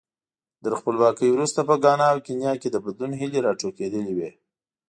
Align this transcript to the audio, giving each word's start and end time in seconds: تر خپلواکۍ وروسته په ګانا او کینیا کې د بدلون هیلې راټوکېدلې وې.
تر 0.63 0.73
خپلواکۍ 0.79 1.29
وروسته 1.31 1.59
په 1.69 1.75
ګانا 1.83 2.07
او 2.13 2.19
کینیا 2.25 2.53
کې 2.61 2.69
د 2.71 2.77
بدلون 2.85 3.11
هیلې 3.21 3.39
راټوکېدلې 3.47 4.13
وې. 4.17 4.29